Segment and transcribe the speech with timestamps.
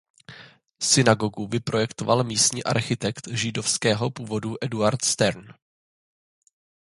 [0.81, 5.47] Synagogu vyprojektoval místní architekt židovského původu Eduard Stern.